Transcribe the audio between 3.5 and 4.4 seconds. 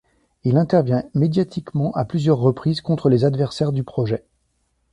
du projet.